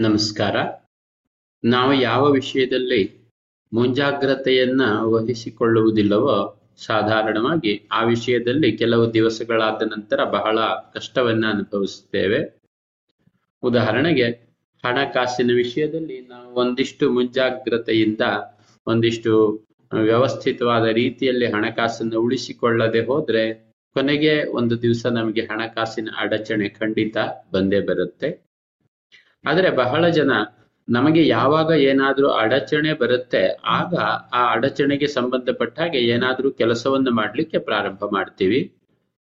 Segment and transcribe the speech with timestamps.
[0.00, 0.56] ನಮಸ್ಕಾರ.
[1.64, 3.32] ನಾವು ಯಾವ ವಿಷಯದಲ್ಲಿ
[3.72, 10.58] ಮುಂಜಾಗ್ರತೆಯನ್ನ ವಹಿಸಿಕೊಳ್ಳುವುದಿಲ್ಲವೋ ಸಾಧಾರಣವಾಗಿ ಆ ವಿಷಯದಲ್ಲಿ ಕೆಲವು ದಿವಸಗಳಾದ ನಂತರ ಬಹಳ
[10.94, 12.60] ಕಷ್ಟವನ್ನ ಅನುಭವಿಸುತ್ತೇವೆ.
[13.62, 14.30] ಉದಾಹರಣೆಗೆ
[14.84, 18.20] ಹಣಕಾಸಿನ ವಿಷಯದಲ್ಲಿ ನಾವು ಒಂದಿಷ್ಟು ಮುಂಜಾಗ್ರತೆಯಿಂದ
[18.86, 27.16] ಒಂದಿಷ್ಟು ವ್ಯವಸ್ಥಿತವಾದ ರೀತಿಯಲ್ಲಿ ಹಣಕಾಸನ್ನು ಉಳಿಸಿಕೊಳ್ಳದೆ ಹೋದ್ರೆ ಕೊನೆಗೆ ಒಂದು ದಿವಸ ನಮಗೆ ಹಣಕಾಸಿನ ಅಡಚಣೆ ಖಂಡಿತ
[27.52, 28.49] ಬಂದೇ ಬರುತ್ತೆ.
[29.44, 30.32] ಆದರೆ ಬಹಳ ಜನ
[30.88, 33.42] ನಮಗೆ ಯಾವಾಗ ಏನಾದ್ರೂ ಅಡಚಣೆ ಬರುತ್ತೆ,
[33.78, 33.92] ಆಗ
[34.32, 38.60] ಆ ಅಡಚಣೆಗೆ ಸಂಬಂಧಪಟ್ಟ ಹಾಗೆ ಏನಾದ್ರೂ ಕೆಲಸವನ್ನು ಮಾಡ್ಲಿಕ್ಕೆ ಪ್ರಾರಂಭ ಮಾಡ್ತೀವಿ.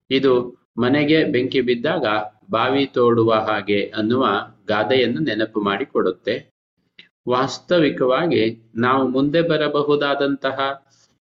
[0.09, 0.31] ಇದು
[0.77, 2.05] ಮನೆಗೆ ಬೆಂಕಿ ಬಿದ್ದಾಗ
[2.51, 4.23] ಬಾವಿ ತೋಡುವ ಹಾಗೆ ಅನ್ನುವ
[4.67, 6.35] ಗಾದೆಯನ್ನು ನೆನಪು ಮಾಡಿಕೊಡುತ್ತೆ
[7.27, 8.43] ವಾಸ್ತವಿಕವಾಗಿ
[8.75, 10.57] ನಾವು ಮುಂದೆ ಬರಬಹುದಾದಂತಹ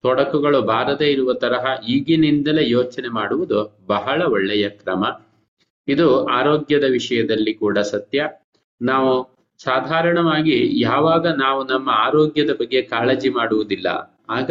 [0.05, 5.05] ತೊಡಕುಗಳು ಬಾರದೇ ಇರುವ ತರಹ ಈಗಿನಿಂದಲೇ ಯೋಚನೆ ಮಾಡುವುದು ಬಹಳ ಒಳ್ಳೆಯ ಕ್ರಮ.
[5.89, 8.21] ಇದು ಆರೋಗ್ಯದ ವಿಷಯದಲ್ಲಿ ಕೂಡ ಸತ್ಯ.
[8.81, 9.13] ನಾವು
[9.61, 13.89] ಸಾಧಾರಣವಾಗಿ ಯಾವಾಗ ನಾವು ನಮ್ಮ ಆರೋಗ್ಯದ ಬಗ್ಗೆ ಕಾಳಜಿ ಮಾಡುವುದಿಲ್ಲ,
[14.31, 14.51] ಆಗ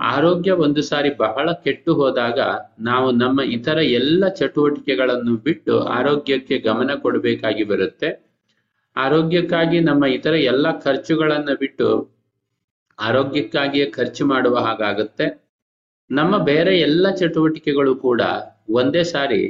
[0.00, 2.38] ಆರೋಗ್ಯ ಒಂದು ಸಾರಿ ಬಹಳ ಕೆಟ್ಟು ಹೋದಾಗ
[2.80, 8.08] ನಾವು ನಮ್ಮ ಇತರ ಎಲ್ಲ ಚಟುವಟಿಕೆಗಳನ್ನು ಬಿಟ್ಟು ಆರೋಗ್ಯಕ್ಕೆ ಗಮನ ಕೊಡಬೇಕಾಗಿ ಬರುತ್ತೆ.
[8.96, 11.88] ಆರೋಗ್ಯಕ್ಕಾಗಿ ನಮ್ಮ ಇತರ ಎಲ್ಲ ಖರ್ಚುಗಳನ್ನ ಬಿಟ್ಟು
[12.98, 15.26] ಆರೋಗ್ಯಕ್ಕಾಗಿಯೇ ಖರ್ಚು ಮಾಡುವ ಹಾಗಾಗುತ್ತೆ.
[16.10, 18.22] ನಮ್ಮ ಬೇರೆ ಎಲ್ಲ ಚಟುವಟಿಕೆಗಳು ಕೂಡ
[18.70, 19.42] ಒಂದೇ ಸಾರಿ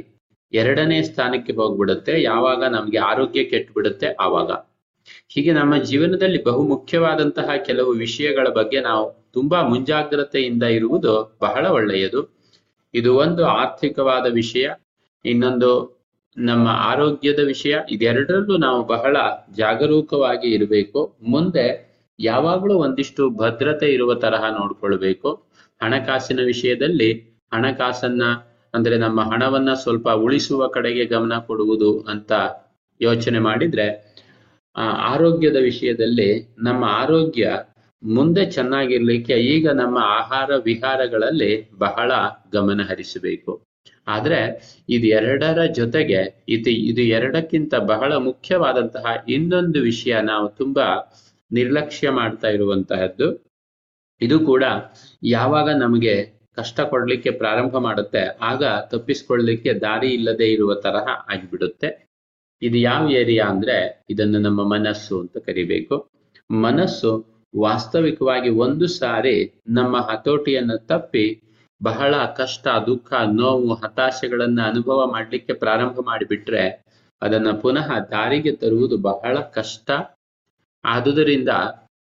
[0.53, 2.21] ಎರಡನೇ ಸ್ಥಾನಕ್ಕೆ ಹೋಗ್ಬಿಡುತ್ತೆ.
[2.21, 4.51] ಯಾವಾಗ ನಮ್ಗೆ ಆರೋಗ್ಯ ಕೆಟ್ಟು ಬಿಡುತ್ತೆ ಆವಾಗ.
[5.27, 12.37] ಹೀಗೆ ನಮ್ಮ ಜೀವನದಲ್ಲಿ ಬಹು ಮುಖ್ಯವಾದಂತಹ ಕೆಲವು ವಿಷಯಗಳ ಬಗ್ಗೆ ನಾವು ತುಂಬಾ ಮುಂಜಾಗ್ರತೆಯಿಂದ ಇರುವುದು ಬಹಳ ಒಳ್ಳೆಯದು.
[12.93, 14.69] ಇದು ಒಂದು ಆರ್ಥಿಕವಾದ ವಿಷಯ.
[15.25, 15.95] ಇನ್ನೊಂದು
[16.37, 17.77] ನಮ್ಮ ಆರೋಗ್ಯದ ವಿಷಯ.
[17.89, 19.17] ಇದೆರಡರಲ್ಲೂ ನಾವು ಬಹಳ
[19.57, 21.15] ಜಾಗರೂಕವಾಗಿ ಇರಬೇಕು.
[21.21, 25.43] ಮುಂದೆ ಯಾವಾಗಲೂ ಒಂದಿಷ್ಟು ಭದ್ರತೆ ಇರುವ ತರಹ ನೋಡ್ಕೊಳ್ಬೇಕು.
[25.83, 28.23] ಹಣಕಾಸಿನ ವಿಷಯದಲ್ಲಿ ಹಣಕಾಸನ್ನ
[28.75, 32.31] ಅಂದ್ರೆ ನಮ್ಮ ಹಣವನ್ನ ಸ್ವಲ್ಪ ಉಳಿಸುವ ಕಡೆಗೆ ಗಮನ ಕೊಡುವುದು ಅಂತ
[33.01, 33.87] ಯೋಚನೆ ಮಾಡಿದ್ರೆ
[35.11, 36.29] ಆರೋಗ್ಯದ ವಿಷಯದಲ್ಲಿ
[36.63, 37.51] ನಮ್ಮ ಆರೋಗ್ಯ
[38.03, 42.11] ಮುಂದೆ ಚೆನ್ನಾಗಿರ್ಲಿಕ್ಕೆ ಈಗ ನಮ್ಮ ಆಹಾರ ವಿಹಾರಗಳಲ್ಲಿ ಬಹಳ
[42.53, 43.51] ಗಮನ ಹರಿಸಬೇಕು.
[44.07, 44.39] ಆದ್ರೆ
[44.89, 46.19] ಇದೆರಡರ ಜೊತೆಗೆ
[46.49, 50.87] ಇದು ಇದು ಎರಡಕ್ಕಿಂತ ಬಹಳ ಮುಖ್ಯವಾದಂತಹ ಇನ್ನೊಂದು ವಿಷಯ ನಾವು ತುಂಬಾ
[51.51, 53.27] ನಿರ್ಲಕ್ಷ್ಯ ಮಾಡ್ತಾ ಇರುವಂತಹದ್ದು,
[54.21, 54.63] ಇದು ಕೂಡ
[55.23, 56.15] ಯಾವಾಗ ನಮಗೆ
[56.57, 61.89] ಕಷ್ಟ ಕೊಡ್ಲಿಕ್ಕೆ ಪ್ರಾರಂಭ ಮಾಡುತ್ತೆ, ಆಗ ತಪ್ಪಿಸ್ಕೊಳ್ಳಿಕ್ಕೆ ದಾರಿ ಇಲ್ಲದೆ ಇರುವ ತರಹ ಆಗಿಬಿಡುತ್ತೆ.
[62.61, 65.95] ಇದು ಯಾವ ಏರಿಯಾ ಅಂದ್ರೆ ಇದನ್ನು ನಮ್ಮ ಮನಸ್ಸು ಅಂತ ಕರಿಬೇಕು.
[66.51, 67.11] ಮನಸ್ಸು
[67.53, 71.25] ವಾಸ್ತವಿಕವಾಗಿ ಒಂದು ಸಾರಿ ನಮ್ಮ ಹತೋಟಿಯನ್ನು ತಪ್ಪಿ
[71.81, 76.85] ಬಹಳ ಕಷ್ಟ, ದುಃಖ, ನೋವು, ಹತಾಶೆಗಳನ್ನ ಅನುಭವ ಮಾಡಲಿಕ್ಕೆ ಪ್ರಾರಂಭ ಮಾಡಿಬಿಟ್ರೆ
[77.21, 79.89] ಅದನ್ನ ಪುನಃ ದಾರಿಗೆ ತರುವುದು ಬಹಳ ಕಷ್ಟ.
[80.85, 81.49] ಆದುದರಿಂದ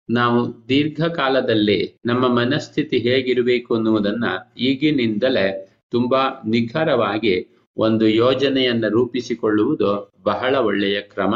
[0.09, 4.23] ನಾವು ದೀರ್ಘಕಾಲದಲ್ಲಿ ನಮ್ಮ ಮನಸ್ಥಿತಿ ಹೇಗಿರಬೇಕು ಅನ್ನುವುದನ್ನ
[4.57, 5.47] ಈಗಿನಿಂದಲೇ
[5.91, 7.47] ತುಂಬಾ ನಿಖರವಾಗಿ
[7.77, 11.35] ಒಂದು ಯೋಜನೆಯನ್ನ ರೂಪಿಸಿಕೊಳ್ಳುವುದು ಬಹಳ ಒಳ್ಳೆಯ ಕ್ರಮ.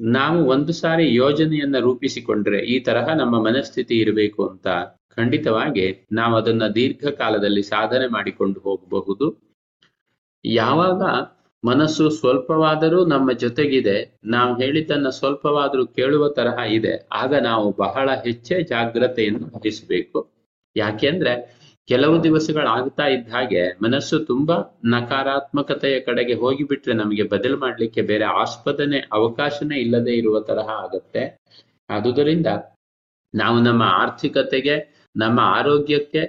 [0.00, 4.66] ನಾವು ಒಂದು ಸಾರಿ ಯೋಜನೆಯನ್ನ ರೂಪಿಸಿಕೊಂಡ್ರೆ ಈ ತರಹ ನಮ್ಮ ಮನಸ್ಥಿತಿ ಇರಬೇಕು ಅಂತ
[5.16, 9.42] ಖಂಡಿತವಾಗಿ ನಾವು ಅದನ್ನ ದೀರ್ಘಕಾಲದಲ್ಲಿ ಸಾಧನೆ ಮಾಡಿಕೊಂಡು ಹೋಗಬಹುದು.
[10.44, 11.02] ಯಾವಾಗ
[11.64, 14.18] ಮನಸ್ಸು ಸ್ವಲ್ಪವಾದರೂ ನಮ್ಮ ಜೊತೆಗಿದೆ.
[14.24, 17.08] ನಾವು ಹೇಳಿದ್ದನ್ನ ಸ್ವಲ್ಪವಾದರೂ ಕೇಳುವ ತರಹ ಇದೆ.
[17.12, 20.30] ಆಗ ನಾವು ಬಹಳ ಹೆಚ್ಚೇ ಜಾಗ್ರತೆಯನ್ನು ವಹಿಸಬೇಕು.
[20.76, 29.08] ಯಾಕೆಂದ್ರೆ ಕೆಲವು ದಿವಸಗಳಾಗ್ತಾ ಇದ್ದ ಹಾಗೆ ಮನಸ್ಸು ತುಂಬಾ ನಕಾರಾತ್ಮಕತೆಯ ಕಡೆಗೆ ಹೋಗಿಬಿಟ್ರೆ ನಮಗೆ ಬದಲು ಮಾಡ್ಲಿಕ್ಕೆ ಬೇರೆ ಆಸ್ಪದನೆ
[29.12, 31.40] ಅವಕಾಶನೇ ಇಲ್ಲದೆ ಇರುವ ತರಹ ಆಗತ್ತೆ.
[31.90, 32.46] ಆದುದರಿಂದ
[33.34, 34.76] ನಾವು ನಮ್ಮ ಆರ್ಥಿಕತೆಗೆ,
[35.16, 36.22] ನಮ್ಮ ಆರೋಗ್ಯಕ್ಕೆ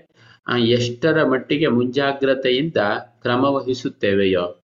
[0.57, 2.77] ಎಷ್ಟರ ಮಟ್ಟಿಗೆ ಮುಂಜಾಗ್ರತೆಯಿಂದ
[3.21, 4.64] ಕ್ರಮ ವಹಿಸುತ್ತೇವೆಯೋ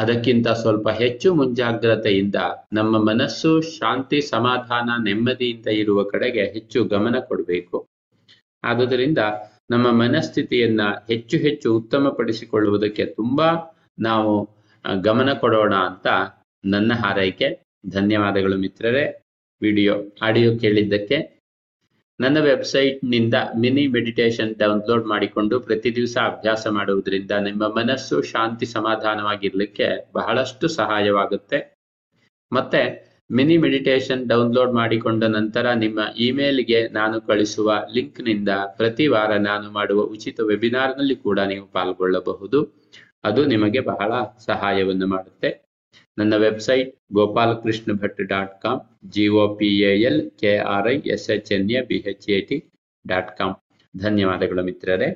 [0.00, 2.34] ಅದಕ್ಕಿಂತ ಸ್ವಲ್ಪ ಹೆಚ್ಚು ಮುಂಜಾಗ್ರತೆಯಿಂದ
[2.72, 7.86] ನಮ್ಮ ಮನಸ್ಸು ಶಾಂತಿ, ಸಮಾಧಾನ, ನೆಮ್ಮದಿಯಿಂದ ಇರುವ ಕಡೆಗೆ ಹೆಚ್ಚು ಗಮನ ಕೊಡಬೇಕು.
[8.64, 9.18] ಆದುದರಿಂದ
[9.70, 13.48] ನಮ್ಮ ಮನಸ್ಥಿತಿಯನ್ನ ಹೆಚ್ಚು ಹೆಚ್ಚು ಉತ್ತಮಪಡಿಸಿಕೊಳ್ಳುವುದಕ್ಕೆ ತುಂಬಾ
[13.98, 14.32] ನಾವು
[15.00, 16.06] ಗಮನ ಕೊಡೋಣ ಅಂತ
[16.64, 17.48] ನನ್ನ ಹಾರೈಕೆ.
[17.90, 19.04] ಧನ್ಯವಾದಗಳು ಮಿತ್ರರೇ.
[19.62, 21.39] ವಿಡಿಯೋ ಆಡಿಯೋ ಕೇಳಿದ್ದಕ್ಕೆ
[22.20, 30.68] ನನ್ನ ವೆಬ್ಸೈಟ್ನಿಂದ ಮಿನಿ ಮೆಡಿಟೇಷನ್ ಡೌನ್ಲೋಡ್ ಮಾಡಿಕೊಂಡು ಪ್ರತಿ ದಿವಸ ಅಭ್ಯಾಸ ಮಾಡುವುದರಿಂದ ನಿಮ್ಮ ಮನಸ್ಸು ಶಾಂತಿ ಸಮಾಧಾನವಾಗಿರ್ಲಿಕ್ಕೆ ಬಹಳಷ್ಟು
[30.68, 31.78] ಸಹಾಯವಾಗುತ್ತೆ.
[32.52, 40.02] ಮತ್ತೆ, ಮಿನಿ ಮೆಡಿಟೇಷನ್ ಡೌನ್ಲೋಡ್ ಮಾಡಿಕೊಂಡ ನಂತರ ನಿಮ್ಮ ಇಮೇಲ್ಗೆ ನಾನು ಕಳಿಸುವ ಲಿಂಕ್ನಿಂದ ಪ್ರತಿ ವಾರ ನಾನು ಮಾಡುವ
[40.02, 42.80] ಉಚಿತ ವೆಬಿನಾರ್ನಲ್ಲಿ ಕೂಡ ನೀವು ಪಾಲ್ಗೊಳ್ಳಬಹುದು.
[43.24, 44.12] ಅದು ನಿಮಗೆ ಬಹಳ
[44.46, 45.69] ಸಹಾಯವನ್ನು ಮಾಡುತ್ತೆ.
[46.20, 48.80] ನನ್ನ website Gopala Krishna Bhat dot com
[49.12, 52.38] G O P A L K R I S H N A B H A
[52.48, 52.56] T
[53.04, 53.54] dot com.
[53.94, 55.08] ಧನ್ಯವಾದಗಳು ಮಿತ್ರರೇ.